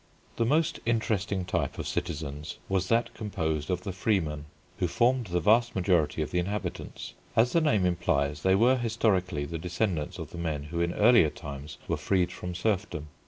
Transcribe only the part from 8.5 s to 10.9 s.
were historically the descendants of the men who